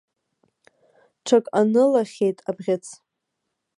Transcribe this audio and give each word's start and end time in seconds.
Ҽак 1.25 1.45
анылахьеит 1.59 2.37
абӷьыц. 2.49 2.85